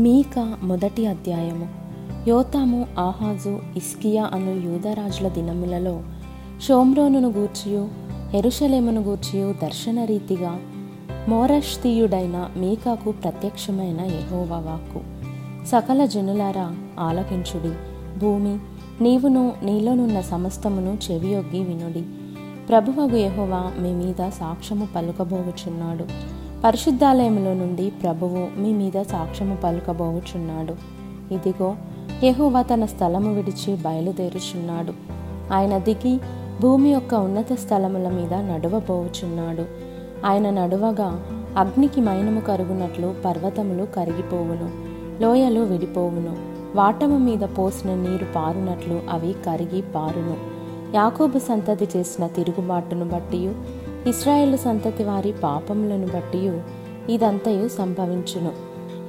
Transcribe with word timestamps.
మీక 0.00 0.56
మొదటి 0.62 1.06
అధ్యాయము. 1.06 1.68
యోతాము 2.28 2.86
ఆహాజు 2.98 3.60
ఇస్కియా 3.76 4.30
అను 4.32 4.50
యూదరాజుల 4.50 5.28
దినములలో 5.28 6.02
షోమ్రోనును 6.68 7.30
గూర్చియు 7.30 7.88
ఎరుషలేమును 8.34 9.00
గూర్చియు 9.00 9.54
దర్శనరీతిగా 9.62 10.60
మోరష్తీయుడైన 11.28 12.50
మీకాకు 12.56 13.10
ప్రత్యక్షమైన 13.10 14.00
యహోవా 14.00 14.58
వాక్కు. 14.58 15.00
సకల 15.66 16.04
జనులారా 16.04 16.76
ఆలకించుడి. 17.00 17.74
భూమి 18.18 18.58
నీవును 19.00 19.52
నీలోనున్న 19.62 20.20
సమస్తమును 20.20 20.98
చెవియొగ్గి 21.10 21.62
వినుడి. 21.62 22.02
ప్రభువగు 22.68 23.16
యహోవా 23.16 23.72
మీ 23.78 23.92
మీద 23.92 24.28
సాక్ష్యము 24.28 24.88
పలుకబోవుచున్నాడు 24.96 26.04
పరిశుద్ధాలయములో 26.64 27.54
నుండి 27.54 27.92
ప్రభువు 28.02 28.60
మీ 28.60 28.72
మీద 28.72 29.02
సాక్ష్యము 29.02 29.56
పలుకబోవుచున్నాడు 29.56 30.74
ఇదిగో 31.34 31.76
యెహోవా 32.24 32.62
తన 32.62 32.84
స్థలము 32.84 33.34
విడిచి 33.34 33.76
బయలుదేరుచున్నాడు. 33.76 34.92
ఆయన 35.52 35.78
దిగి 35.78 36.20
భూమి 36.60 36.90
యొక్క 36.90 37.14
ఉన్నత 37.14 37.52
స్థలముల 37.52 38.08
మీద 38.08 38.34
నడువబోవుచున్నాడు 38.34 39.64
ఆయన 40.26 40.50
నడువగా 40.50 41.22
అగ్నికి 41.58 42.00
మైనము 42.00 42.40
కరుగునట్లు 42.40 43.14
పర్వతములు 43.24 43.84
కరిగిపోవును 43.84 44.70
లోయలు 45.22 45.60
విడిపోవును 45.60 46.36
వాటము 46.76 47.18
మీద 47.18 47.40
పోసిన 47.40 47.94
నీరు 47.94 48.26
పారునట్లు 48.36 49.00
అవి 49.10 49.34
కరిగి 49.46 49.82
పారును. 49.82 50.36
యాకోబు 50.94 51.38
సంతతి 51.38 51.88
చేసిన 51.96 52.26
తిరుగుబాటును 52.26 53.04
బట్టియు 53.08 53.79
ఇస్రాయేల్ 54.08 54.58
సంతతి 54.58 55.04
వారి 55.04 55.32
పాపములను 55.32 56.06
బట్టి 56.06 56.50
ఇదంతయు 57.12 57.68
సంభవించును. 57.68 58.52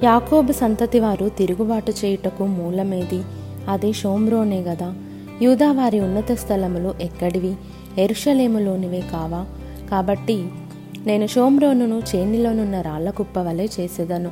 యాకోబు 0.04 0.52
సంతతి 0.52 1.00
వారు 1.00 1.28
తిరుగుబాటు 1.28 1.92
చేయుటకు 2.04 2.46
మూలమేది 2.46 3.22
అది 3.68 3.92
షోమ్రోనే 3.92 4.60
గదా. 4.60 4.94
యూదా 5.42 5.72
వారి 5.72 6.00
ఉన్నత 6.00 6.32
స్థలములు 6.32 6.94
ఎక్కడివి? 7.00 7.54
ఎరుషలేములోనివే 7.98 9.00
కావా? 9.00 9.46
కాబట్టి 9.90 10.48
నేను 11.06 11.26
షోమ్రోనును 11.26 12.02
చేనిలోనున్న 12.14 12.80
రాళ్ళ 12.80 13.10
కుప్ప 13.10 13.38
వలె 13.38 13.66
చేసేదను. 13.80 14.30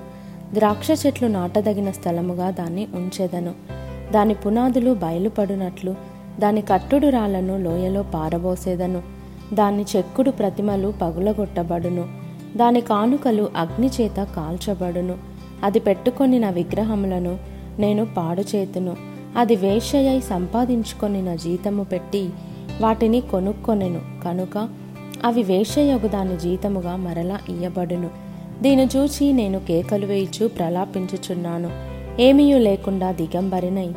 ద్రాక్ష 0.54 1.06
చెట్లు 1.06 1.28
నాటదగిన 1.28 1.90
స్థలముగా 1.90 2.50
దాన్ని 2.50 2.88
ఉంచెదను. 2.94 3.54
దాని 4.12 4.34
పునాదులు 4.34 4.94
బయలుపడునట్లు 4.94 5.94
దాని 6.40 6.62
కట్టుడు 6.62 7.08
రాళ్ళను 7.08 7.58
లోయలో 7.58 8.02
పారబోసేదను. 8.02 9.19
దాని 9.54 9.84
చెక్కుడు 9.96 10.30
ప్రతిమలు 10.30 10.94
పగులగొట్టబడును. 11.02 12.08
దాని 12.56 12.80
కానుకలు 12.80 13.48
అగ్నిచేత 13.56 14.24
కాల్చబడును. 14.36 15.14
అది 15.62 15.80
పెట్టుకొనిన 15.80 16.50
విగ్రహములను 16.50 17.38
నేను 17.78 18.06
పాడు 18.16 18.56
చేతును 18.56 18.96
అది 19.36 19.56
వేషయై 19.56 20.20
సంపాదించుకొనిన 20.20 21.34
జీతము 21.34 21.84
పెట్టి 21.84 22.30
వాటిని 22.80 23.20
కొనుక్కొనెను. 23.20 24.00
కనుక 24.24 24.68
అవి 25.24 25.42
వేషయగు 25.42 26.08
దాని 26.08 26.36
జీతముగా 26.36 26.96
మరలా 26.96 27.38
ఇయ్యబడును. 27.48 28.10
దీని 28.62 28.88
చూచి 28.96 29.32
నేను 29.32 29.58
కేకలు 29.58 30.06
వేయిచు 30.06 30.48
ప్రలాపించుచున్నాను. 30.48 31.70
ఏమీయూ 32.20 32.58
లేకుండా 32.58 33.12
దిగంబరినై 33.12 33.90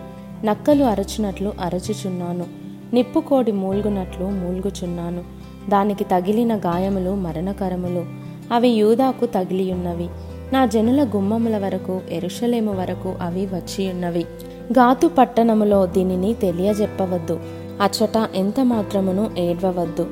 నక్కలు 0.43 0.83
అరచునట్లు 0.83 1.53
అరచుచున్నాను. 1.61 2.45
నిప్పుకోడి 2.93 3.51
మూల్గునట్లు 3.51 4.25
మూల్గుచున్నాను. 4.25 5.42
దానికి 5.69 6.03
తగిలిన 6.03 6.55
గాయములు 6.55 7.15
మరణకరములు. 7.15 8.05
అవి 8.53 8.69
యూదాకు 8.69 9.25
తగిలియున్నవి. 9.25 10.07
నా 10.53 10.65
జనుల 10.65 11.03
గుమ్మముల 11.03 11.57
వరకు 11.57 12.01
ఎరుషలేము 12.11 12.73
వరకు 12.73 13.13
అవి 13.21 13.45
వచ్చియున్నవి. 13.45 14.25
గాతు 14.71 15.07
పట్టణములో 15.07 15.85
దీనిని 15.85 16.33
తెలియజెప్పవద్దు. 16.33 17.39
అచ్చట 17.81 18.29
ఎంత 18.35 18.59
మాత్రమును 18.59 19.31
ఏడ్వవద్దు. 19.37 20.07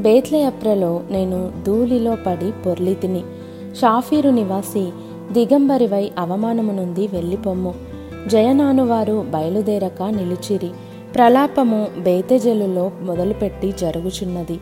బేత్లయప్రలో 0.00 1.02
నేను 1.10 1.52
ధూళిలో 1.66 2.16
పడి 2.26 2.52
పొర్లితిని. 2.66 3.22
షాఫీరు 3.80 4.30
నివాసి 4.30 4.90
దిగంబరివై 5.32 6.10
అవమానము 6.18 6.72
నుండి 6.72 7.06
వెళ్ళిపొమ్ము. 7.06 7.74
జయనానువారు 8.26 9.26
బయలుదేరక 9.28 10.02
నిలిచిరి. 10.02 10.70
ప్రలాపము 11.14 11.86
బేతెజలులో 11.98 12.90
మొదలుపెట్టి 13.02 13.74
జరుగుచున్నది. 13.80 14.58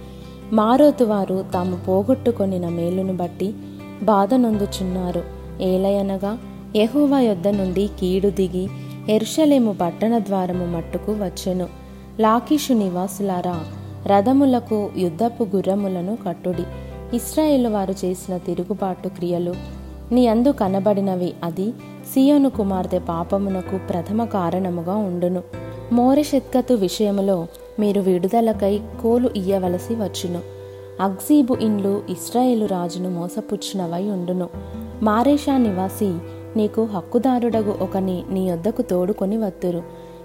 మారోతు 0.53 1.05
వారు 1.05 1.45
తాము 1.55 1.77
పోగొట్టుకొనిన 1.77 2.69
మేలును 2.69 3.17
బట్టి 3.17 3.55
బాధ 4.03 4.35
నొందుచున్నారు 4.35 5.23
ఏలయనగా 5.61 6.39
యహోవా 6.77 7.21
యొద్ద 7.21 7.49
నుండి 7.49 7.91
కీడు 8.01 8.29
దిగి 8.29 8.69
ఎర్షలేము 9.09 9.77
పట్టణ 9.81 10.19
ద్వారము 10.19 10.77
మట్టుకు 10.77 11.13
వచ్చెను. 11.13 11.69
లాకీషు 12.21 12.73
నివాసులారా 12.73 13.65
రథములకు 14.07 14.91
యుద్ధపు 14.97 15.47
గుర్రములను 15.57 16.19
కట్టుడి. 16.29 16.65
ఇస్రాయేల్ 17.17 17.67
వారు 17.67 17.95
చేసిన 18.05 18.37
తిరుగుబాటు 18.37 19.09
క్రియలు 19.09 19.55
నీ 20.13 20.27
అందు 20.27 20.49
కనబడినవి 20.49 21.35
అది 21.45 21.71
సియోను 22.15 22.51
కుమార్తె 22.51 22.99
పాపమునకు 22.99 23.79
ప్రథమ 23.89 24.25
కారణముగా 24.25 24.97
ఉండును. 24.97 25.43
మోరెషెత్కతు 25.93 26.75
విషయంలో 26.75 27.47
మీరు 27.79 28.01
విడుదలకై 28.01 28.81
కోలు 29.03 29.31
ఇయ్యవలసి 29.37 29.95
వచ్చును. 29.95 30.41
అగ్జీబు 31.01 31.55
ఇండ్లు 31.55 32.03
ఇస్రాయేలు 32.11 32.67
రాజును 32.67 33.11
మోసపుచ్చినవై 33.11 34.03
ఉండును. 34.03 34.49
మారేషా 35.03 35.57
నివాసి 35.57 36.15
నీకు 36.57 36.85
హక్కుదారుడగు 36.85 37.77
ఒకని 37.81 38.25
నీ 38.31 38.49
యొద్దకు 38.49 38.83
తోడుకొని 38.83 39.37
వత్తురు. 39.37 39.83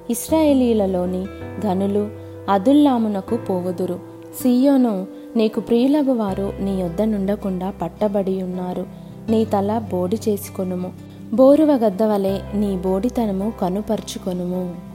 ఇస్రాయేలీలలోని 0.09 1.25
ఘనులు 1.61 2.09
అదుల్లామునకు 2.49 3.37
పోవుదురు. 3.37 3.99
సియోను 4.41 5.07
నీకు 5.35 5.59
ప్రియులగు 5.59 6.11
వారు 6.11 6.53
నీ 6.59 6.81
యొద్ద 6.81 7.01
నుండకుండా 7.01 7.73
పట్టబడి 7.81 8.43
ఉన్నారు. 8.43 8.85
నీ 9.29 9.45
తల 9.45 9.81
బోడి 9.91 10.19
చేసుకొనుము 10.29 10.93
బోరువ 11.33 11.75
గద్దవలే 11.75 12.41
నీ 12.53 12.75
బోడితనము 12.75 13.53
కనుపరుచుకొనుము. 13.61 14.88